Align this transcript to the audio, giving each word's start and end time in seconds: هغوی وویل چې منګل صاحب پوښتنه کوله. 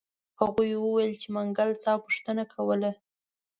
هغوی 0.39 0.71
وویل 0.77 1.13
چې 1.21 1.27
منګل 1.35 1.69
صاحب 1.83 1.99
پوښتنه 2.05 2.43
کوله. 2.53 2.91